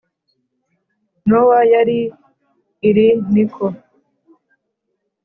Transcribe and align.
Nowa 1.27 1.59
yari 1.73 1.99
iri 2.89 3.07
ni 3.33 3.43
ko 3.53 3.65